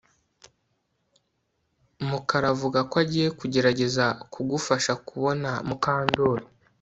Mukara 2.09 2.47
avuga 2.53 2.79
ko 2.89 2.95
agiye 3.03 3.27
kugerageza 3.39 4.05
kugufasha 4.33 4.91
kubona 5.07 5.49
Mukandoli 5.67 6.45